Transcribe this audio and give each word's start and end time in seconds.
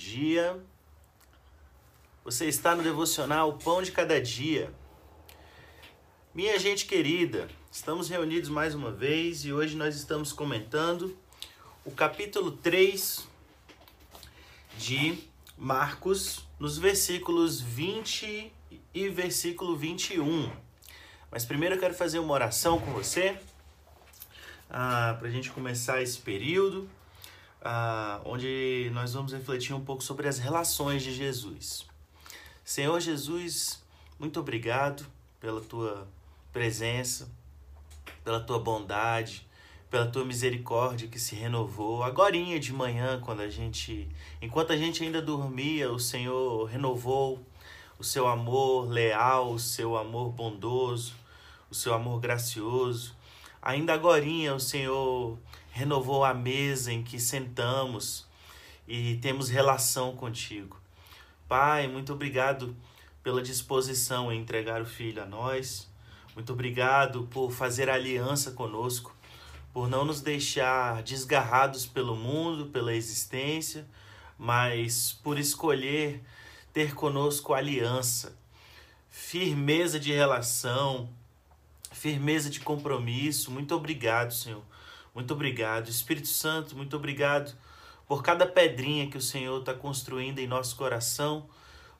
dia. 0.00 0.58
Você 2.24 2.46
está 2.46 2.74
no 2.74 2.82
devocional 2.82 3.58
Pão 3.58 3.82
de 3.82 3.92
Cada 3.92 4.20
Dia. 4.20 4.72
Minha 6.34 6.58
gente 6.58 6.86
querida, 6.86 7.48
estamos 7.70 8.08
reunidos 8.08 8.48
mais 8.48 8.74
uma 8.74 8.90
vez 8.90 9.44
e 9.44 9.52
hoje 9.52 9.76
nós 9.76 9.94
estamos 9.94 10.32
comentando 10.32 11.16
o 11.84 11.90
capítulo 11.90 12.52
3 12.52 13.28
de 14.78 15.18
Marcos, 15.56 16.46
nos 16.58 16.78
versículos 16.78 17.60
20 17.60 18.50
e 18.94 19.08
versículo 19.10 19.76
21. 19.76 20.50
Mas 21.30 21.44
primeiro 21.44 21.74
eu 21.74 21.78
quero 21.78 21.94
fazer 21.94 22.18
uma 22.20 22.32
oração 22.32 22.80
com 22.80 22.90
você, 22.92 23.38
ah, 24.70 25.14
para 25.18 25.28
a 25.28 25.30
gente 25.30 25.50
começar 25.50 26.00
esse 26.00 26.18
período 26.18 26.88
ah, 27.62 28.20
onde 28.24 28.90
nós 28.92 29.14
vamos 29.14 29.32
refletir 29.32 29.74
um 29.74 29.84
pouco 29.84 30.02
sobre 30.02 30.28
as 30.28 30.38
relações 30.38 31.02
de 31.02 31.12
Jesus. 31.12 31.86
Senhor 32.64 32.98
Jesus, 33.00 33.82
muito 34.18 34.40
obrigado 34.40 35.06
pela 35.40 35.60
tua 35.60 36.06
presença, 36.52 37.30
pela 38.24 38.40
tua 38.40 38.58
bondade, 38.58 39.46
pela 39.90 40.06
tua 40.06 40.24
misericórdia 40.24 41.08
que 41.08 41.18
se 41.18 41.34
renovou. 41.34 42.02
Agorinha 42.02 42.60
de 42.60 42.72
manhã, 42.72 43.20
quando 43.20 43.40
a 43.40 43.48
gente, 43.48 44.08
enquanto 44.40 44.72
a 44.72 44.76
gente 44.76 45.02
ainda 45.02 45.20
dormia, 45.20 45.90
o 45.90 45.98
Senhor 45.98 46.64
renovou 46.64 47.44
o 47.98 48.04
seu 48.04 48.26
amor 48.26 48.88
leal, 48.88 49.52
o 49.52 49.58
seu 49.58 49.96
amor 49.96 50.30
bondoso, 50.30 51.14
o 51.70 51.74
seu 51.74 51.92
amor 51.92 52.20
gracioso. 52.20 53.14
Ainda 53.60 53.92
agorinha 53.92 54.54
o 54.54 54.60
Senhor 54.60 55.36
renovou 55.70 56.24
a 56.24 56.34
mesa 56.34 56.92
em 56.92 57.02
que 57.02 57.18
sentamos 57.18 58.26
e 58.86 59.16
temos 59.16 59.48
relação 59.48 60.16
contigo. 60.16 60.78
Pai, 61.48 61.86
muito 61.86 62.12
obrigado 62.12 62.76
pela 63.22 63.42
disposição 63.42 64.32
em 64.32 64.40
entregar 64.40 64.82
o 64.82 64.86
filho 64.86 65.22
a 65.22 65.26
nós. 65.26 65.88
Muito 66.34 66.52
obrigado 66.52 67.26
por 67.30 67.52
fazer 67.52 67.88
aliança 67.88 68.52
conosco, 68.52 69.14
por 69.72 69.88
não 69.88 70.04
nos 70.04 70.20
deixar 70.20 71.02
desgarrados 71.02 71.86
pelo 71.86 72.16
mundo, 72.16 72.66
pela 72.66 72.94
existência, 72.94 73.86
mas 74.38 75.12
por 75.22 75.38
escolher 75.38 76.22
ter 76.72 76.94
conosco 76.94 77.52
aliança, 77.52 78.36
firmeza 79.08 79.98
de 79.98 80.12
relação, 80.12 81.10
firmeza 81.92 82.48
de 82.48 82.60
compromisso. 82.60 83.50
Muito 83.50 83.74
obrigado, 83.74 84.32
Senhor 84.32 84.62
muito 85.14 85.34
obrigado. 85.34 85.88
Espírito 85.88 86.28
Santo, 86.28 86.76
muito 86.76 86.96
obrigado 86.96 87.54
por 88.06 88.22
cada 88.22 88.46
pedrinha 88.46 89.08
que 89.08 89.16
o 89.16 89.20
Senhor 89.20 89.60
está 89.60 89.74
construindo 89.74 90.38
em 90.38 90.46
nosso 90.46 90.76
coração. 90.76 91.48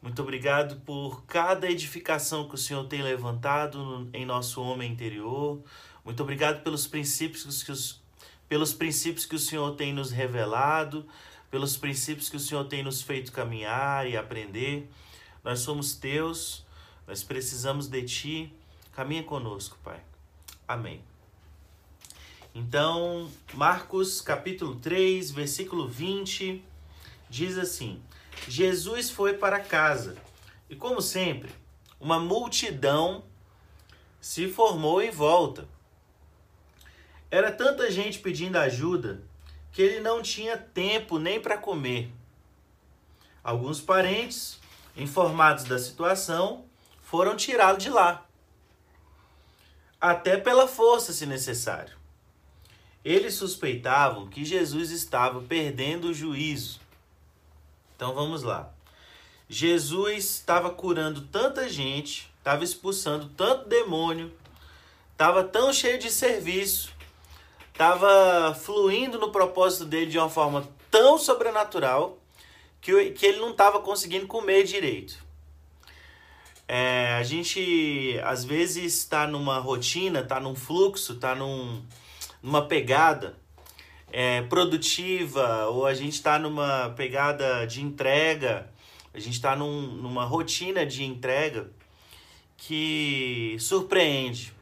Muito 0.02 0.22
obrigado 0.22 0.76
por 0.80 1.24
cada 1.26 1.70
edificação 1.70 2.48
que 2.48 2.54
o 2.54 2.58
Senhor 2.58 2.84
tem 2.86 3.02
levantado 3.02 4.08
em 4.12 4.24
nosso 4.24 4.62
homem 4.62 4.90
interior. 4.90 5.62
Muito 6.04 6.22
obrigado 6.22 6.62
pelos 6.62 6.86
princípios 6.86 7.62
que 7.62 7.70
os, 7.70 8.02
pelos 8.48 8.72
princípios 8.72 9.26
que 9.26 9.34
o 9.34 9.38
Senhor 9.38 9.76
tem 9.76 9.92
nos 9.92 10.10
revelado, 10.10 11.06
pelos 11.50 11.76
princípios 11.76 12.28
que 12.28 12.36
o 12.36 12.40
Senhor 12.40 12.64
tem 12.64 12.82
nos 12.82 13.02
feito 13.02 13.30
caminhar 13.30 14.08
e 14.08 14.16
aprender. 14.16 14.88
Nós 15.44 15.60
somos 15.60 15.94
teus, 15.94 16.64
nós 17.06 17.22
precisamos 17.22 17.86
de 17.86 18.02
ti. 18.02 18.52
Caminha 18.92 19.22
conosco, 19.22 19.76
Pai. 19.82 20.00
Amém. 20.66 21.09
Então, 22.52 23.30
Marcos 23.54 24.20
capítulo 24.20 24.74
3, 24.74 25.30
versículo 25.30 25.86
20, 25.86 26.64
diz 27.28 27.56
assim: 27.56 28.02
Jesus 28.48 29.08
foi 29.08 29.34
para 29.34 29.60
casa 29.60 30.16
e, 30.68 30.74
como 30.74 31.00
sempre, 31.00 31.50
uma 32.00 32.18
multidão 32.18 33.22
se 34.20 34.48
formou 34.48 35.00
em 35.00 35.12
volta. 35.12 35.68
Era 37.30 37.52
tanta 37.52 37.88
gente 37.88 38.18
pedindo 38.18 38.56
ajuda 38.56 39.22
que 39.70 39.80
ele 39.80 40.00
não 40.00 40.20
tinha 40.20 40.58
tempo 40.58 41.20
nem 41.20 41.40
para 41.40 41.56
comer. 41.56 42.12
Alguns 43.44 43.80
parentes, 43.80 44.58
informados 44.96 45.62
da 45.62 45.78
situação, 45.78 46.64
foram 47.00 47.36
tirá-lo 47.36 47.78
de 47.78 47.88
lá, 47.88 48.26
até 50.00 50.36
pela 50.36 50.66
força, 50.66 51.12
se 51.12 51.26
necessário. 51.26 51.99
Eles 53.04 53.34
suspeitavam 53.34 54.28
que 54.28 54.44
Jesus 54.44 54.90
estava 54.90 55.40
perdendo 55.40 56.08
o 56.08 56.14
juízo. 56.14 56.80
Então 57.96 58.14
vamos 58.14 58.42
lá. 58.42 58.70
Jesus 59.48 60.24
estava 60.24 60.70
curando 60.70 61.22
tanta 61.22 61.68
gente, 61.68 62.30
estava 62.38 62.62
expulsando 62.62 63.28
tanto 63.36 63.68
demônio, 63.68 64.32
estava 65.12 65.42
tão 65.42 65.72
cheio 65.72 65.98
de 65.98 66.10
serviço, 66.10 66.92
estava 67.72 68.54
fluindo 68.54 69.18
no 69.18 69.32
propósito 69.32 69.84
dele 69.84 70.10
de 70.10 70.18
uma 70.18 70.30
forma 70.30 70.68
tão 70.90 71.18
sobrenatural 71.18 72.18
que, 72.80 73.10
que 73.10 73.26
ele 73.26 73.40
não 73.40 73.50
estava 73.50 73.80
conseguindo 73.80 74.26
comer 74.26 74.64
direito. 74.64 75.18
É, 76.68 77.14
a 77.18 77.22
gente 77.22 78.20
às 78.22 78.44
vezes 78.44 78.94
está 78.94 79.26
numa 79.26 79.58
rotina, 79.58 80.20
está 80.20 80.38
num 80.38 80.54
fluxo, 80.54 81.14
está 81.14 81.34
num, 81.34 81.82
numa 82.42 82.66
pegada 82.66 83.36
é, 84.12 84.42
produtiva, 84.42 85.66
ou 85.66 85.86
a 85.86 85.94
gente 85.94 86.14
está 86.14 86.38
numa 86.38 86.90
pegada 86.90 87.66
de 87.66 87.82
entrega, 87.82 88.68
a 89.12 89.18
gente 89.18 89.34
está 89.34 89.54
num, 89.54 89.82
numa 89.82 90.24
rotina 90.24 90.84
de 90.84 91.04
entrega 91.04 91.70
que 92.56 93.56
surpreende, 93.58 94.52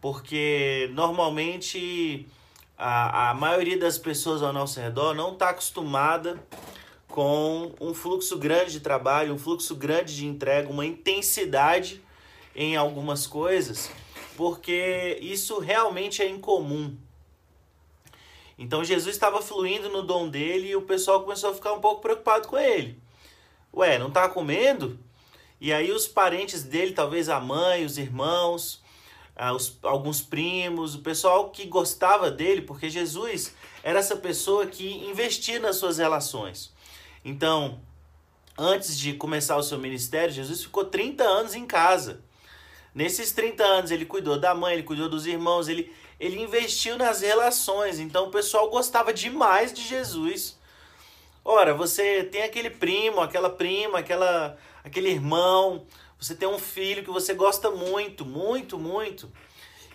porque 0.00 0.88
normalmente 0.92 2.26
a, 2.76 3.30
a 3.30 3.34
maioria 3.34 3.78
das 3.78 3.98
pessoas 3.98 4.42
ao 4.42 4.52
nosso 4.52 4.80
redor 4.80 5.14
não 5.14 5.32
está 5.32 5.50
acostumada 5.50 6.38
com 7.08 7.72
um 7.80 7.92
fluxo 7.92 8.38
grande 8.38 8.72
de 8.72 8.80
trabalho, 8.80 9.34
um 9.34 9.38
fluxo 9.38 9.74
grande 9.74 10.14
de 10.14 10.26
entrega, 10.26 10.68
uma 10.70 10.86
intensidade 10.86 12.00
em 12.54 12.76
algumas 12.76 13.26
coisas 13.26 13.90
porque 14.38 15.18
isso 15.20 15.58
realmente 15.58 16.22
é 16.22 16.28
incomum. 16.28 16.96
Então 18.56 18.84
Jesus 18.84 19.16
estava 19.16 19.42
fluindo 19.42 19.88
no 19.88 20.00
dom 20.00 20.28
dele 20.28 20.68
e 20.68 20.76
o 20.76 20.82
pessoal 20.82 21.24
começou 21.24 21.50
a 21.50 21.54
ficar 21.54 21.72
um 21.72 21.80
pouco 21.80 22.00
preocupado 22.00 22.46
com 22.46 22.56
ele. 22.56 22.96
Ué, 23.74 23.98
não 23.98 24.06
está 24.06 24.28
comendo? 24.28 24.96
E 25.60 25.72
aí 25.72 25.90
os 25.90 26.06
parentes 26.06 26.62
dele, 26.62 26.92
talvez 26.92 27.28
a 27.28 27.40
mãe, 27.40 27.84
os 27.84 27.98
irmãos, 27.98 28.80
ah, 29.34 29.52
os, 29.52 29.76
alguns 29.82 30.22
primos, 30.22 30.94
o 30.94 31.00
pessoal 31.00 31.50
que 31.50 31.66
gostava 31.66 32.30
dele, 32.30 32.62
porque 32.62 32.88
Jesus 32.88 33.56
era 33.82 33.98
essa 33.98 34.14
pessoa 34.14 34.68
que 34.68 34.88
investia 35.04 35.58
nas 35.58 35.74
suas 35.74 35.98
relações. 35.98 36.72
Então, 37.24 37.80
antes 38.56 38.96
de 38.96 39.14
começar 39.14 39.56
o 39.56 39.64
seu 39.64 39.78
ministério, 39.78 40.32
Jesus 40.32 40.62
ficou 40.62 40.84
30 40.84 41.24
anos 41.24 41.56
em 41.56 41.66
casa. 41.66 42.22
Nesses 42.98 43.30
30 43.30 43.64
anos 43.64 43.90
ele 43.92 44.04
cuidou 44.04 44.40
da 44.40 44.56
mãe, 44.56 44.74
ele 44.74 44.82
cuidou 44.82 45.08
dos 45.08 45.24
irmãos, 45.24 45.68
ele, 45.68 45.94
ele 46.18 46.42
investiu 46.42 46.98
nas 46.98 47.20
relações. 47.20 48.00
Então 48.00 48.26
o 48.26 48.30
pessoal 48.32 48.68
gostava 48.68 49.12
demais 49.12 49.72
de 49.72 49.82
Jesus. 49.82 50.58
Ora, 51.44 51.72
você 51.72 52.24
tem 52.24 52.42
aquele 52.42 52.70
primo, 52.70 53.20
aquela 53.20 53.50
prima, 53.50 54.00
aquela, 54.00 54.58
aquele 54.82 55.10
irmão, 55.10 55.86
você 56.18 56.34
tem 56.34 56.48
um 56.48 56.58
filho 56.58 57.04
que 57.04 57.10
você 57.10 57.34
gosta 57.34 57.70
muito, 57.70 58.26
muito, 58.26 58.76
muito, 58.76 59.30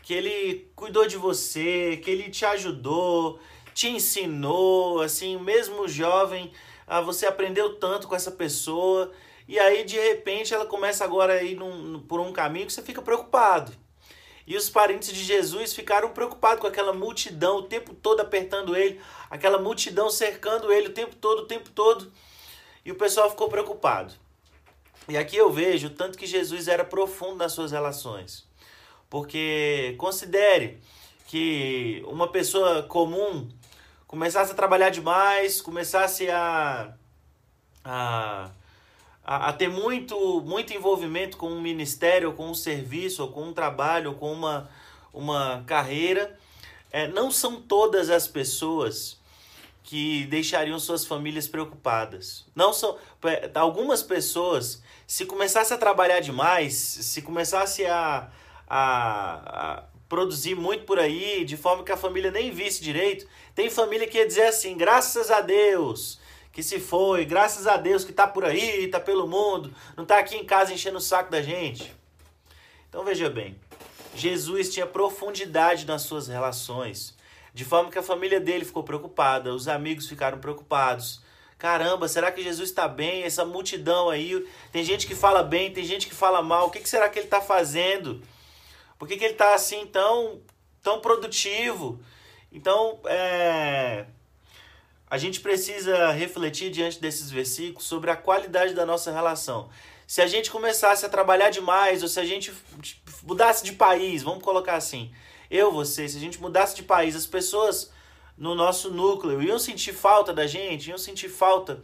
que 0.01 0.13
ele 0.13 0.71
cuidou 0.73 1.05
de 1.05 1.17
você, 1.17 1.99
que 2.01 2.09
ele 2.09 2.29
te 2.29 2.45
ajudou, 2.45 3.37
te 3.73 3.89
ensinou, 3.89 5.01
assim, 5.01 5.37
mesmo 5.37 5.89
jovem, 5.89 6.53
ah, 6.87 7.01
você 7.01 7.25
aprendeu 7.25 7.75
tanto 7.75 8.07
com 8.07 8.15
essa 8.15 8.31
pessoa 8.31 9.11
e 9.47 9.59
aí, 9.59 9.83
de 9.83 9.99
repente, 9.99 10.53
ela 10.53 10.65
começa 10.65 11.03
agora 11.03 11.33
a 11.33 11.43
ir 11.43 11.55
num, 11.55 11.99
por 11.99 12.19
um 12.19 12.31
caminho 12.31 12.65
que 12.65 12.73
você 12.73 12.81
fica 12.81 13.01
preocupado. 13.01 13.73
E 14.45 14.57
os 14.57 14.69
parentes 14.69 15.13
de 15.13 15.23
Jesus 15.23 15.73
ficaram 15.73 16.09
preocupados 16.09 16.59
com 16.59 16.67
aquela 16.67 16.93
multidão 16.93 17.57
o 17.57 17.63
tempo 17.63 17.93
todo 17.93 18.19
apertando 18.19 18.75
ele, 18.75 18.99
aquela 19.29 19.57
multidão 19.57 20.09
cercando 20.09 20.71
ele 20.71 20.87
o 20.87 20.93
tempo 20.93 21.15
todo, 21.15 21.43
o 21.43 21.45
tempo 21.45 21.69
todo. 21.69 22.11
E 22.83 22.91
o 22.91 22.95
pessoal 22.95 23.29
ficou 23.29 23.47
preocupado. 23.49 24.13
E 25.07 25.17
aqui 25.17 25.37
eu 25.37 25.51
vejo 25.51 25.89
tanto 25.89 26.17
que 26.17 26.25
Jesus 26.25 26.67
era 26.67 26.83
profundo 26.83 27.35
nas 27.35 27.53
suas 27.53 27.71
relações. 27.71 28.45
Porque 29.09 29.95
considere 29.97 30.79
que 31.27 32.03
uma 32.07 32.27
pessoa 32.27 32.83
comum 32.83 33.49
começasse 34.07 34.51
a 34.51 34.55
trabalhar 34.55 34.89
demais, 34.89 35.61
começasse 35.61 36.29
a, 36.29 36.93
a 37.83 38.49
a, 39.25 39.49
a, 39.49 39.53
ter 39.53 39.69
muito, 39.69 40.41
muito 40.41 40.73
envolvimento 40.73 41.37
com 41.37 41.47
um 41.47 41.61
ministério, 41.61 42.33
com 42.33 42.49
um 42.49 42.55
serviço, 42.55 43.27
com 43.29 43.43
um 43.43 43.53
trabalho, 43.53 44.15
com 44.15 44.31
uma, 44.31 44.69
uma 45.13 45.63
carreira. 45.65 46.37
É, 46.91 47.07
não 47.07 47.31
são 47.31 47.61
todas 47.61 48.09
as 48.09 48.27
pessoas 48.27 49.19
que 49.83 50.25
deixariam 50.25 50.79
suas 50.79 51.05
famílias 51.05 51.47
preocupadas. 51.47 52.45
Não 52.55 52.73
são 52.73 52.97
algumas 53.53 54.01
pessoas, 54.01 54.81
se 55.05 55.25
começasse 55.25 55.73
a 55.73 55.77
trabalhar 55.77 56.19
demais, 56.19 56.73
se 56.73 57.21
começasse 57.21 57.85
a, 57.85 58.29
a, 58.67 59.79
a 59.79 59.83
produzir 60.07 60.55
muito 60.55 60.85
por 60.85 60.99
aí, 60.99 61.43
de 61.43 61.57
forma 61.57 61.83
que 61.83 61.91
a 61.91 61.97
família 61.97 62.31
nem 62.31 62.51
visse 62.51 62.83
direito, 62.83 63.27
tem 63.55 63.69
família 63.69 64.07
que 64.07 64.17
ia 64.17 64.27
dizer 64.27 64.45
assim: 64.45 64.77
graças 64.77 65.29
a 65.31 65.41
Deus 65.41 66.19
que 66.53 66.61
se 66.61 66.79
foi, 66.79 67.25
graças 67.25 67.65
a 67.65 67.75
Deus 67.77 68.05
que 68.05 68.11
está 68.11 68.27
por 68.27 68.45
aí, 68.45 68.85
está 68.85 68.99
pelo 68.99 69.27
mundo, 69.27 69.73
não 69.97 70.03
está 70.03 70.19
aqui 70.19 70.37
em 70.37 70.45
casa 70.45 70.71
enchendo 70.71 70.99
o 70.99 71.01
saco 71.01 71.31
da 71.31 71.41
gente. 71.41 71.93
Então 72.87 73.03
veja 73.03 73.27
bem, 73.27 73.59
Jesus 74.15 74.71
tinha 74.71 74.85
profundidade 74.85 75.87
nas 75.87 76.03
suas 76.03 76.27
relações, 76.27 77.17
de 77.55 77.65
forma 77.65 77.89
que 77.89 77.97
a 77.97 78.03
família 78.03 78.39
dele 78.39 78.63
ficou 78.63 78.83
preocupada, 78.83 79.51
os 79.51 79.67
amigos 79.67 80.07
ficaram 80.07 80.37
preocupados. 80.37 81.23
Caramba, 81.57 82.07
será 82.07 82.31
que 82.31 82.43
Jesus 82.43 82.69
está 82.69 82.87
bem? 82.87 83.23
Essa 83.23 83.43
multidão 83.43 84.09
aí, 84.09 84.45
tem 84.71 84.83
gente 84.83 85.07
que 85.07 85.15
fala 85.15 85.41
bem, 85.41 85.71
tem 85.71 85.83
gente 85.83 86.07
que 86.07 86.13
fala 86.13 86.41
mal. 86.41 86.67
O 86.67 86.69
que, 86.69 86.79
que 86.79 86.89
será 86.89 87.09
que 87.09 87.17
ele 87.17 87.25
está 87.25 87.41
fazendo? 87.41 88.21
Por 88.99 89.07
que, 89.07 89.17
que 89.17 89.23
ele 89.23 89.33
está 89.33 89.55
assim 89.55 89.87
tão, 89.87 90.41
tão 90.83 90.99
produtivo? 90.99 91.99
Então, 92.51 92.99
é, 93.05 94.05
a 95.13 95.17
gente 95.19 95.41
precisa 95.41 96.11
refletir 96.11 96.71
diante 96.71 96.99
desses 96.99 97.29
versículos 97.29 97.85
sobre 97.85 98.09
a 98.09 98.15
qualidade 98.15 98.73
da 98.73 98.83
nossa 98.83 99.11
relação. 99.11 99.69
Se 100.07 100.23
a 100.23 100.25
gente 100.25 100.49
começasse 100.49 101.05
a 101.05 101.09
trabalhar 101.09 101.51
demais, 101.51 102.01
ou 102.01 102.07
se 102.09 102.19
a 102.19 102.25
gente 102.25 102.51
mudasse 103.21 103.63
de 103.63 103.73
país, 103.73 104.23
vamos 104.23 104.43
colocar 104.43 104.73
assim, 104.73 105.11
eu, 105.51 105.71
você, 105.71 106.09
se 106.09 106.17
a 106.17 106.19
gente 106.19 106.41
mudasse 106.41 106.75
de 106.75 106.81
país, 106.81 107.15
as 107.15 107.27
pessoas 107.27 107.91
no 108.35 108.55
nosso 108.55 108.89
núcleo 108.89 109.39
iam 109.39 109.59
sentir 109.59 109.93
falta 109.93 110.33
da 110.33 110.47
gente, 110.47 110.89
iam 110.89 110.97
sentir 110.97 111.29
falta 111.29 111.79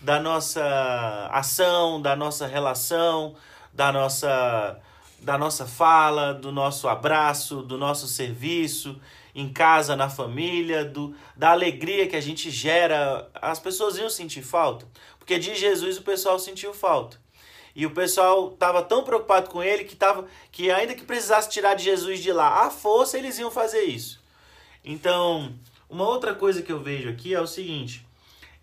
da 0.00 0.20
nossa 0.20 1.28
ação, 1.32 2.00
da 2.00 2.14
nossa 2.14 2.46
relação, 2.46 3.34
da 3.74 3.90
nossa 3.90 4.80
da 5.18 5.36
nossa 5.36 5.66
fala, 5.66 6.32
do 6.32 6.52
nosso 6.52 6.88
abraço, 6.88 7.62
do 7.62 7.76
nosso 7.76 8.06
serviço 8.06 8.96
em 9.40 9.52
casa, 9.52 9.96
na 9.96 10.08
família, 10.08 10.84
do, 10.84 11.14
da 11.36 11.50
alegria 11.50 12.06
que 12.06 12.16
a 12.16 12.20
gente 12.20 12.50
gera, 12.50 13.28
as 13.34 13.58
pessoas 13.58 13.96
iam 13.98 14.10
sentir 14.10 14.42
falta. 14.42 14.86
Porque 15.18 15.38
de 15.38 15.54
Jesus 15.54 15.98
o 15.98 16.02
pessoal 16.02 16.38
sentiu 16.38 16.72
falta. 16.74 17.18
E 17.74 17.86
o 17.86 17.90
pessoal 17.92 18.52
estava 18.52 18.82
tão 18.82 19.04
preocupado 19.04 19.48
com 19.48 19.62
ele 19.62 19.84
que, 19.84 19.96
tava, 19.96 20.26
que 20.50 20.70
ainda 20.70 20.94
que 20.94 21.04
precisasse 21.04 21.48
tirar 21.48 21.74
de 21.74 21.84
Jesus 21.84 22.20
de 22.20 22.32
lá 22.32 22.66
à 22.66 22.70
força, 22.70 23.16
eles 23.16 23.38
iam 23.38 23.50
fazer 23.50 23.84
isso. 23.84 24.20
Então, 24.84 25.54
uma 25.88 26.06
outra 26.06 26.34
coisa 26.34 26.62
que 26.62 26.72
eu 26.72 26.80
vejo 26.80 27.08
aqui 27.08 27.34
é 27.34 27.40
o 27.40 27.46
seguinte: 27.46 28.04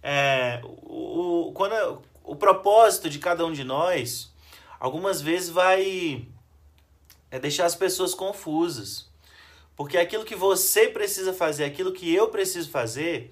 é, 0.03 0.61
o, 0.63 1.47
o, 1.47 1.51
quando, 1.53 2.01
o 2.23 2.35
propósito 2.35 3.09
de 3.09 3.19
cada 3.19 3.45
um 3.45 3.53
de 3.53 3.63
nós, 3.63 4.33
algumas 4.79 5.21
vezes 5.21 5.49
vai 5.49 6.27
é 7.29 7.39
deixar 7.39 7.65
as 7.65 7.75
pessoas 7.75 8.13
confusas. 8.13 9.06
Porque 9.77 9.97
aquilo 9.97 10.25
que 10.25 10.35
você 10.35 10.87
precisa 10.87 11.31
fazer, 11.31 11.63
aquilo 11.63 11.93
que 11.93 12.11
eu 12.13 12.29
preciso 12.29 12.69
fazer, 12.71 13.31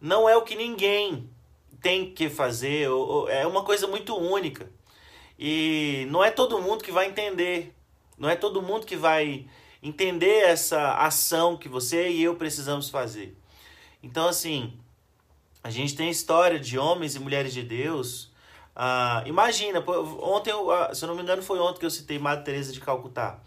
não 0.00 0.28
é 0.28 0.36
o 0.36 0.42
que 0.42 0.54
ninguém 0.54 1.28
tem 1.82 2.14
que 2.14 2.30
fazer, 2.30 2.88
é 3.28 3.44
uma 3.44 3.64
coisa 3.64 3.88
muito 3.88 4.16
única. 4.16 4.70
E 5.36 6.06
não 6.08 6.22
é 6.22 6.30
todo 6.30 6.62
mundo 6.62 6.84
que 6.84 6.92
vai 6.92 7.08
entender, 7.08 7.74
não 8.16 8.28
é 8.30 8.36
todo 8.36 8.62
mundo 8.62 8.86
que 8.86 8.94
vai 8.94 9.44
entender 9.82 10.44
essa 10.44 10.94
ação 10.98 11.56
que 11.56 11.68
você 11.68 12.08
e 12.08 12.22
eu 12.22 12.36
precisamos 12.36 12.88
fazer. 12.88 13.36
Então, 14.00 14.28
assim, 14.28 14.78
a 15.64 15.70
gente 15.70 15.96
tem 15.96 16.08
história 16.08 16.60
de 16.60 16.78
homens 16.78 17.16
e 17.16 17.18
mulheres 17.18 17.52
de 17.52 17.62
Deus. 17.62 18.30
Ah, 18.76 19.24
imagina, 19.26 19.84
ontem, 20.20 20.52
se 20.94 21.04
eu 21.04 21.08
não 21.08 21.16
me 21.16 21.22
engano, 21.22 21.42
foi 21.42 21.58
ontem 21.58 21.80
que 21.80 21.86
eu 21.86 21.90
citei 21.90 22.20
Madre 22.20 22.44
Teresa 22.44 22.72
de 22.72 22.80
Calcutá. 22.80 23.40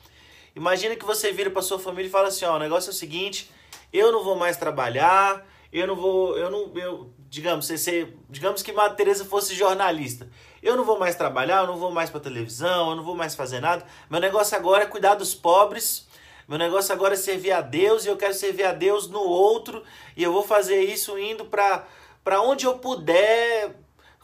Imagina 0.55 0.95
que 0.95 1.05
você 1.05 1.31
vira 1.31 1.49
para 1.49 1.61
sua 1.61 1.77
família 1.77 2.07
e 2.07 2.11
fala 2.11 2.29
assim, 2.29 2.45
ó, 2.45 2.55
o 2.55 2.59
negócio 2.59 2.89
é 2.89 2.93
o 2.93 2.95
seguinte, 2.95 3.51
eu 3.91 4.11
não 4.11 4.23
vou 4.23 4.35
mais 4.35 4.55
trabalhar, 4.55 5.45
eu 5.71 5.85
não 5.85 5.95
vou, 5.95 6.37
eu 6.37 6.49
não, 6.49 6.71
eu, 6.75 7.13
digamos, 7.29 7.67
você, 7.67 8.13
digamos 8.29 8.63
que 8.63 8.71
Madre 8.71 8.95
Teresa 8.95 9.25
fosse 9.25 9.53
jornalista. 9.53 10.29
Eu 10.63 10.77
não 10.77 10.85
vou 10.85 10.97
mais 10.97 11.15
trabalhar, 11.15 11.61
eu 11.61 11.67
não 11.67 11.77
vou 11.77 11.91
mais 11.91 12.09
para 12.09 12.21
televisão, 12.21 12.91
eu 12.91 12.95
não 12.95 13.03
vou 13.03 13.15
mais 13.15 13.35
fazer 13.35 13.59
nada. 13.59 13.85
Meu 14.09 14.19
negócio 14.21 14.55
agora 14.55 14.83
é 14.83 14.87
cuidar 14.87 15.15
dos 15.15 15.35
pobres. 15.35 16.07
Meu 16.47 16.57
negócio 16.57 16.93
agora 16.93 17.15
é 17.15 17.17
servir 17.17 17.51
a 17.51 17.59
Deus 17.61 18.05
e 18.05 18.07
eu 18.07 18.15
quero 18.15 18.33
servir 18.33 18.63
a 18.63 18.71
Deus 18.71 19.07
no 19.09 19.19
outro 19.19 19.83
e 20.15 20.23
eu 20.23 20.31
vou 20.31 20.43
fazer 20.43 20.81
isso 20.81 21.17
indo 21.19 21.45
para 21.45 21.85
para 22.23 22.41
onde 22.41 22.65
eu 22.65 22.79
puder 22.79 23.75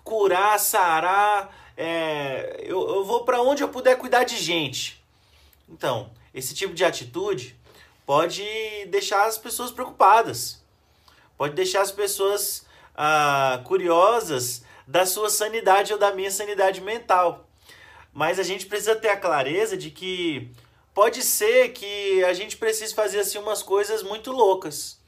curar, 0.03 0.59
sarar, 0.59 1.55
é, 1.77 2.63
eu, 2.63 2.95
eu 2.95 3.03
vou 3.03 3.23
para 3.23 3.41
onde 3.43 3.61
eu 3.61 3.69
puder 3.69 3.95
cuidar 3.95 4.23
de 4.23 4.37
gente. 4.37 5.03
Então, 5.69 6.09
esse 6.33 6.53
tipo 6.53 6.73
de 6.73 6.83
atitude 6.85 7.55
pode 8.05 8.43
deixar 8.87 9.25
as 9.25 9.37
pessoas 9.37 9.71
preocupadas, 9.71 10.61
pode 11.37 11.53
deixar 11.53 11.81
as 11.81 11.91
pessoas 11.91 12.65
ah, 12.95 13.61
curiosas 13.65 14.63
da 14.87 15.05
sua 15.05 15.29
sanidade 15.29 15.93
ou 15.93 15.99
da 15.99 16.13
minha 16.13 16.31
sanidade 16.31 16.81
mental. 16.81 17.47
Mas 18.13 18.39
a 18.39 18.43
gente 18.43 18.65
precisa 18.65 18.95
ter 18.95 19.09
a 19.09 19.17
clareza 19.17 19.77
de 19.77 19.89
que 19.89 20.51
pode 20.93 21.23
ser 21.23 21.69
que 21.69 22.23
a 22.25 22.33
gente 22.33 22.57
precise 22.57 22.93
fazer 22.93 23.19
assim 23.19 23.37
umas 23.37 23.63
coisas 23.63 24.03
muito 24.03 24.31
loucas. 24.31 24.99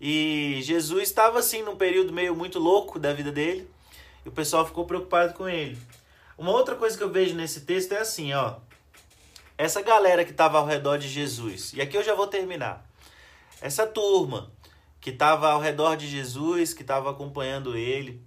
E 0.00 0.60
Jesus 0.62 1.04
estava 1.04 1.38
assim 1.38 1.62
num 1.62 1.76
período 1.76 2.12
meio 2.12 2.36
muito 2.36 2.58
louco 2.58 2.98
da 2.98 3.12
vida 3.12 3.32
dele, 3.32 3.68
e 4.24 4.28
o 4.28 4.32
pessoal 4.32 4.66
ficou 4.66 4.84
preocupado 4.84 5.32
com 5.34 5.48
ele. 5.48 5.78
Uma 6.36 6.52
outra 6.52 6.74
coisa 6.74 6.96
que 6.96 7.02
eu 7.02 7.10
vejo 7.10 7.34
nesse 7.34 7.62
texto 7.62 7.92
é 7.92 7.98
assim, 7.98 8.32
ó 8.34 8.56
essa 9.58 9.82
galera 9.82 10.24
que 10.24 10.30
estava 10.30 10.58
ao 10.58 10.66
redor 10.66 10.98
de 10.98 11.08
Jesus, 11.08 11.72
e 11.72 11.80
aqui 11.80 11.96
eu 11.96 12.02
já 12.02 12.14
vou 12.14 12.26
terminar. 12.26 12.84
Essa 13.60 13.86
turma 13.86 14.50
que 15.00 15.10
estava 15.10 15.50
ao 15.50 15.60
redor 15.60 15.96
de 15.96 16.06
Jesus, 16.06 16.74
que 16.74 16.82
estava 16.82 17.10
acompanhando 17.10 17.76
ele, 17.76 18.20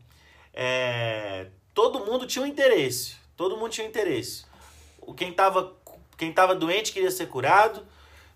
é, 0.53 1.47
todo 1.73 2.05
mundo 2.05 2.25
tinha 2.25 2.43
um 2.43 2.47
interesse. 2.47 3.15
Todo 3.37 3.57
mundo 3.57 3.71
tinha 3.71 3.85
um 3.85 3.89
interesse. 3.89 4.45
Quem 5.15 5.29
estava 5.29 5.77
quem 6.19 6.33
tava 6.33 6.53
doente 6.53 6.91
queria 6.91 7.09
ser 7.09 7.27
curado, 7.27 7.87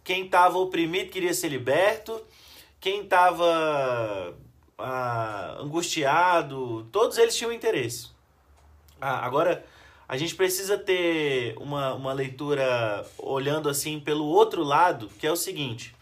quem 0.06 0.24
estava 0.24 0.58
oprimido 0.58 1.12
queria 1.12 1.34
ser 1.34 1.50
liberto, 1.50 2.26
quem 2.80 3.02
estava 3.02 4.34
ah, 4.78 5.58
angustiado, 5.60 6.88
todos 6.94 7.18
eles 7.18 7.36
tinham 7.36 7.52
interesse. 7.52 8.08
Ah, 9.02 9.26
agora, 9.26 9.66
a 10.08 10.18
gente 10.18 10.36
precisa 10.36 10.78
ter 10.78 11.56
uma, 11.58 11.94
uma 11.94 12.14
leitura 12.14 13.06
olhando 13.18 13.70
assim 13.70 14.00
pelo 14.00 14.26
outro 14.26 14.64
lado, 14.64 15.10
que 15.20 15.26
é 15.26 15.32
o 15.32 15.36
seguinte: 15.36 15.96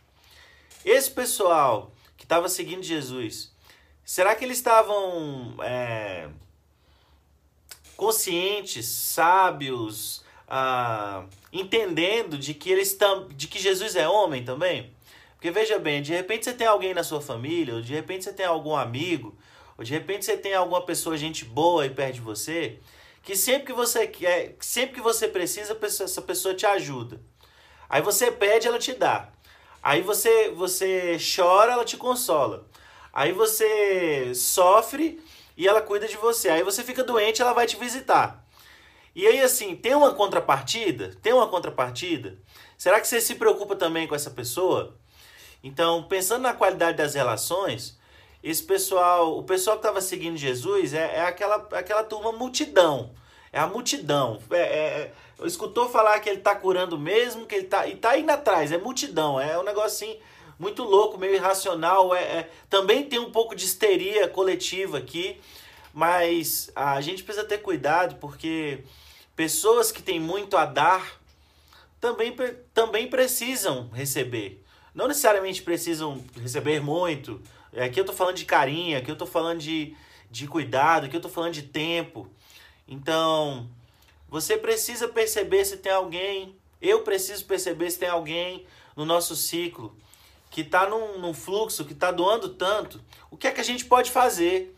esse 0.83 1.11
pessoal 1.11 1.91
que 2.17 2.25
estava 2.25 2.49
seguindo 2.49 2.83
Jesus, 2.83 3.53
será 4.03 4.35
que 4.35 4.43
eles 4.43 4.57
estavam 4.57 5.55
é, 5.63 6.29
conscientes, 7.95 8.87
sábios, 8.87 10.23
ah, 10.47 11.23
entendendo 11.53 12.37
de 12.37 12.53
que 12.53 12.69
eles 12.71 12.89
estão, 12.89 13.27
de 13.27 13.47
que 13.47 13.59
Jesus 13.59 13.95
é 13.95 14.07
homem 14.07 14.43
também? 14.43 14.91
Porque 15.35 15.51
veja 15.51 15.79
bem, 15.79 16.01
de 16.01 16.11
repente 16.11 16.45
você 16.45 16.53
tem 16.53 16.67
alguém 16.67 16.93
na 16.93 17.03
sua 17.03 17.21
família, 17.21 17.75
ou 17.75 17.81
de 17.81 17.93
repente 17.93 18.23
você 18.23 18.33
tem 18.33 18.45
algum 18.45 18.75
amigo, 18.75 19.35
ou 19.77 19.83
de 19.83 19.91
repente 19.91 20.25
você 20.25 20.37
tem 20.37 20.53
alguma 20.53 20.81
pessoa, 20.81 21.17
gente 21.17 21.45
boa 21.45 21.83
aí 21.83 21.89
perto 21.89 22.15
de 22.15 22.21
você, 22.21 22.79
que 23.23 23.35
sempre 23.35 23.67
que 23.67 23.73
você 23.73 24.07
quer, 24.07 24.55
sempre 24.59 24.95
que 24.95 25.01
você 25.01 25.27
precisa, 25.27 25.77
essa 25.81 26.21
pessoa 26.21 26.55
te 26.55 26.65
ajuda. 26.65 27.21
Aí 27.89 28.01
você 28.01 28.31
pede, 28.31 28.67
ela 28.67 28.79
te 28.79 28.93
dá. 28.93 29.29
Aí 29.83 30.01
você 30.01 30.51
você 30.51 31.17
chora, 31.35 31.73
ela 31.73 31.85
te 31.85 31.97
consola. 31.97 32.67
Aí 33.13 33.31
você 33.31 34.33
sofre 34.33 35.21
e 35.57 35.67
ela 35.67 35.81
cuida 35.81 36.07
de 36.07 36.17
você. 36.17 36.49
Aí 36.49 36.63
você 36.63 36.83
fica 36.83 37.03
doente, 37.03 37.41
ela 37.41 37.53
vai 37.53 37.67
te 37.67 37.75
visitar. 37.75 38.45
E 39.13 39.27
aí 39.27 39.41
assim, 39.41 39.75
tem 39.75 39.93
uma 39.93 40.13
contrapartida? 40.13 41.15
Tem 41.21 41.33
uma 41.33 41.47
contrapartida? 41.47 42.37
Será 42.77 42.99
que 42.99 43.07
você 43.07 43.19
se 43.19 43.35
preocupa 43.35 43.75
também 43.75 44.07
com 44.07 44.15
essa 44.15 44.31
pessoa? 44.31 44.97
Então, 45.63 46.03
pensando 46.03 46.41
na 46.41 46.53
qualidade 46.53 46.97
das 46.97 47.13
relações, 47.13 47.99
esse 48.43 48.63
pessoal, 48.63 49.37
o 49.37 49.43
pessoal 49.43 49.77
que 49.77 49.81
estava 49.81 50.01
seguindo 50.01 50.35
Jesus 50.35 50.93
é, 50.93 51.17
é, 51.17 51.21
aquela, 51.21 51.67
aquela 51.73 52.03
turma 52.03 52.31
multidão. 52.31 53.11
É 53.53 53.59
a 53.59 53.67
multidão. 53.67 54.39
É, 54.49 54.57
é, 54.57 54.61
é 55.41 55.45
escutou 55.45 55.89
falar 55.89 56.19
que 56.19 56.29
ele 56.29 56.39
está 56.39 56.55
curando 56.55 56.97
mesmo, 56.97 57.45
que 57.45 57.55
ele 57.55 57.67
tá. 57.67 57.87
E 57.87 57.95
tá 57.95 58.17
indo 58.17 58.29
atrás, 58.29 58.71
é 58.71 58.77
multidão. 58.77 59.39
É 59.39 59.57
um 59.59 59.81
assim, 59.81 60.17
muito 60.57 60.83
louco, 60.83 61.17
meio 61.17 61.35
irracional. 61.35 62.15
É, 62.15 62.21
é, 62.21 62.51
também 62.69 63.03
tem 63.03 63.19
um 63.19 63.31
pouco 63.31 63.55
de 63.55 63.65
histeria 63.65 64.27
coletiva 64.27 64.97
aqui, 64.97 65.39
mas 65.93 66.71
a 66.75 66.99
gente 67.01 67.23
precisa 67.23 67.45
ter 67.45 67.59
cuidado 67.59 68.15
porque 68.15 68.83
pessoas 69.35 69.91
que 69.91 70.01
têm 70.01 70.19
muito 70.19 70.57
a 70.57 70.65
dar 70.65 71.19
também, 71.99 72.35
também 72.73 73.07
precisam 73.07 73.89
receber. 73.89 74.63
Não 74.93 75.07
necessariamente 75.07 75.61
precisam 75.61 76.23
receber 76.41 76.81
muito, 76.81 77.41
Aqui 77.75 77.99
eu 77.99 78.05
tô 78.05 78.11
falando 78.11 78.35
de 78.35 78.45
carinho, 78.45 78.97
aqui 78.97 79.09
eu 79.09 79.15
tô 79.15 79.25
falando 79.25 79.59
de, 79.59 79.95
de 80.29 80.47
cuidado, 80.47 81.05
aqui 81.05 81.15
eu 81.15 81.21
tô 81.21 81.29
falando 81.29 81.53
de 81.53 81.63
tempo. 81.63 82.29
Então, 82.87 83.69
você 84.27 84.57
precisa 84.57 85.07
perceber 85.07 85.63
se 85.63 85.77
tem 85.77 85.91
alguém, 85.91 86.55
eu 86.81 87.01
preciso 87.01 87.45
perceber 87.45 87.89
se 87.89 87.99
tem 87.99 88.09
alguém 88.09 88.65
no 88.95 89.05
nosso 89.05 89.35
ciclo 89.35 89.95
que 90.49 90.61
está 90.61 90.87
num, 90.89 91.17
num, 91.17 91.33
fluxo, 91.33 91.85
que 91.85 91.93
está 91.93 92.11
doando 92.11 92.49
tanto. 92.49 93.01
O 93.29 93.37
que 93.37 93.47
é 93.47 93.51
que 93.51 93.61
a 93.61 93.63
gente 93.63 93.85
pode 93.85 94.11
fazer 94.11 94.75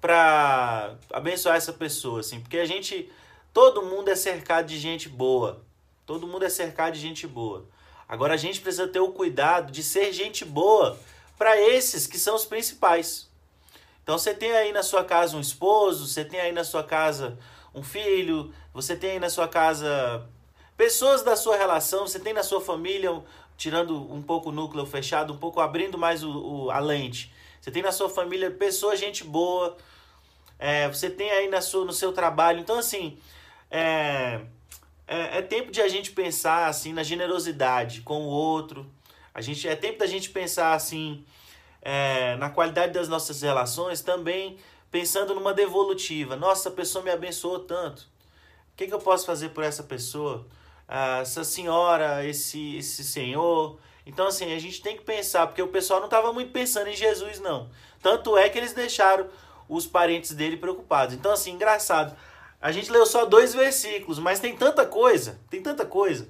para 0.00 0.94
abençoar 1.12 1.56
essa 1.56 1.72
pessoa? 1.72 2.20
Assim? 2.20 2.40
Porque 2.40 2.58
a 2.58 2.64
gente, 2.64 3.10
todo 3.52 3.82
mundo 3.82 4.08
é 4.08 4.14
cercado 4.14 4.66
de 4.66 4.78
gente 4.78 5.08
boa. 5.08 5.64
Todo 6.06 6.28
mundo 6.28 6.44
é 6.44 6.48
cercado 6.48 6.94
de 6.94 7.00
gente 7.00 7.26
boa. 7.26 7.66
Agora 8.08 8.34
a 8.34 8.36
gente 8.36 8.60
precisa 8.60 8.86
ter 8.86 9.00
o 9.00 9.10
cuidado 9.10 9.72
de 9.72 9.82
ser 9.82 10.12
gente 10.12 10.44
boa 10.44 10.96
para 11.40 11.58
esses 11.58 12.06
que 12.06 12.18
são 12.18 12.34
os 12.36 12.44
principais. 12.44 13.26
Então 14.02 14.18
você 14.18 14.34
tem 14.34 14.52
aí 14.52 14.72
na 14.72 14.82
sua 14.82 15.02
casa 15.02 15.38
um 15.38 15.40
esposo, 15.40 16.06
você 16.06 16.22
tem 16.22 16.38
aí 16.38 16.52
na 16.52 16.64
sua 16.64 16.84
casa 16.84 17.38
um 17.74 17.82
filho, 17.82 18.52
você 18.74 18.94
tem 18.94 19.12
aí 19.12 19.18
na 19.18 19.30
sua 19.30 19.48
casa 19.48 20.28
pessoas 20.76 21.22
da 21.22 21.34
sua 21.36 21.56
relação, 21.56 22.06
você 22.06 22.20
tem 22.20 22.34
na 22.34 22.42
sua 22.42 22.60
família, 22.60 23.22
tirando 23.56 23.96
um 24.12 24.20
pouco 24.20 24.50
o 24.50 24.52
núcleo 24.52 24.84
fechado, 24.84 25.32
um 25.32 25.38
pouco 25.38 25.60
abrindo 25.60 25.96
mais 25.96 26.22
o, 26.22 26.30
o 26.30 26.70
a 26.70 26.78
lente. 26.78 27.32
Você 27.58 27.70
tem 27.70 27.82
na 27.82 27.90
sua 27.90 28.10
família 28.10 28.50
pessoas, 28.50 29.00
gente 29.00 29.24
boa, 29.24 29.78
é, 30.58 30.88
você 30.88 31.08
tem 31.08 31.30
aí 31.30 31.48
na 31.48 31.62
sua, 31.62 31.86
no 31.86 31.92
seu 31.94 32.12
trabalho. 32.12 32.60
Então, 32.60 32.78
assim, 32.78 33.16
é, 33.70 34.42
é, 35.08 35.38
é, 35.38 35.42
tempo 35.42 35.72
de 35.72 35.80
a 35.80 35.88
gente 35.88 36.12
pensar 36.12 36.66
assim 36.66 36.92
na 36.92 37.02
generosidade 37.02 38.02
com 38.02 38.24
o 38.24 38.28
outro. 38.28 38.86
A 39.40 39.42
gente, 39.42 39.66
é 39.66 39.74
tempo 39.74 39.98
da 39.98 40.06
gente 40.06 40.28
pensar 40.28 40.74
assim 40.74 41.24
é, 41.80 42.36
na 42.36 42.50
qualidade 42.50 42.92
das 42.92 43.08
nossas 43.08 43.40
relações 43.40 44.02
também 44.02 44.58
pensando 44.90 45.34
numa 45.34 45.54
devolutiva. 45.54 46.36
Nossa, 46.36 46.68
a 46.68 46.72
pessoa 46.72 47.02
me 47.02 47.10
abençoou 47.10 47.60
tanto. 47.60 48.02
O 48.02 48.76
que, 48.76 48.86
que 48.86 48.92
eu 48.92 48.98
posso 48.98 49.24
fazer 49.24 49.48
por 49.48 49.64
essa 49.64 49.82
pessoa? 49.82 50.46
Ah, 50.86 51.20
essa 51.22 51.42
senhora, 51.42 52.22
esse, 52.26 52.76
esse 52.76 53.02
senhor. 53.02 53.78
Então, 54.04 54.26
assim, 54.26 54.52
a 54.52 54.58
gente 54.58 54.82
tem 54.82 54.94
que 54.94 55.04
pensar, 55.04 55.46
porque 55.46 55.62
o 55.62 55.68
pessoal 55.68 56.00
não 56.00 56.06
estava 56.06 56.34
muito 56.34 56.52
pensando 56.52 56.88
em 56.88 56.94
Jesus, 56.94 57.40
não. 57.40 57.70
Tanto 58.02 58.36
é 58.36 58.46
que 58.50 58.58
eles 58.58 58.74
deixaram 58.74 59.26
os 59.70 59.86
parentes 59.86 60.34
dele 60.34 60.58
preocupados. 60.58 61.14
Então, 61.14 61.32
assim, 61.32 61.52
engraçado. 61.52 62.14
A 62.60 62.72
gente 62.72 62.92
leu 62.92 63.06
só 63.06 63.24
dois 63.24 63.54
versículos, 63.54 64.18
mas 64.18 64.38
tem 64.38 64.54
tanta 64.54 64.84
coisa, 64.84 65.40
tem 65.48 65.62
tanta 65.62 65.86
coisa. 65.86 66.28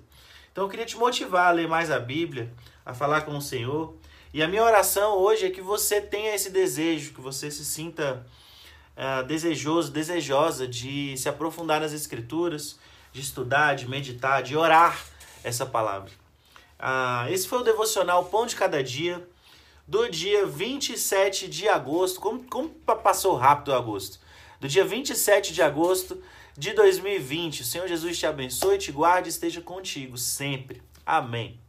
Então, 0.53 0.63
eu 0.63 0.71
queria 0.71 0.87
te 0.87 0.97
motivar 0.97 1.49
a 1.49 1.53
ler 1.53 1.67
mais 1.67 1.91
a 1.91 1.99
Bíblia, 1.99 2.53
a 2.85 2.95
falar 2.95 3.23
com 3.23 3.37
o 3.37 3.43
Senhor. 3.43 3.95
E 4.33 4.43
a 4.43 4.49
minha 4.49 4.63
oração 4.63 5.19
hoje 5.19 5.47
é 5.47 5.51
que 5.51 5.61
você 5.61 6.01
tenha 6.01 6.35
esse 6.35 6.51
desejo, 6.51 7.13
que 7.13 7.21
você 7.21 7.51
se 7.51 7.65
sinta 7.65 8.25
uh, 8.97 9.25
desejoso, 9.25 9.91
desejosa 9.91 10.69
de 10.69 11.17
se 11.17 11.29
aprofundar 11.29 11.81
nas 11.81 11.93
Escrituras, 11.93 12.79
de 13.13 13.21
estudar, 13.21 13.75
de 13.75 13.89
meditar, 13.89 14.43
de 14.43 14.57
orar 14.57 15.05
essa 15.43 15.67
palavra. 15.67 16.11
Uh, 16.79 17.29
esse 17.31 17.49
foi 17.49 17.59
o 17.61 17.65
devocional 17.65 18.25
Pão 18.27 18.47
de 18.47 18.57
Cada 18.57 18.83
Dia, 18.83 19.27
do 19.87 20.09
dia 20.09 20.47
27 20.47 21.49
de 21.49 21.69
agosto. 21.69 22.21
Como, 22.21 22.45
como 22.45 22.69
passou 22.69 23.35
rápido 23.35 23.73
o 23.73 23.75
agosto? 23.75 24.21
Do 24.61 24.69
dia 24.69 24.85
27 24.85 25.53
de 25.53 25.63
agosto 25.63 26.23
de 26.57 26.73
2020. 26.73 27.63
O 27.63 27.65
Senhor 27.65 27.89
Jesus 27.89 28.19
te 28.19 28.27
abençoe, 28.27 28.79
te 28.79 28.93
guarde 28.93 29.29
e 29.29 29.31
esteja 29.31 29.61
contigo 29.61 30.17
sempre. 30.17 30.81
Amém. 31.05 31.61